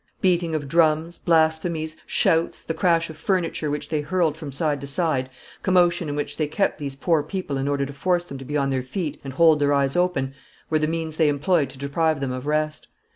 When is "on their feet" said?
8.57-9.21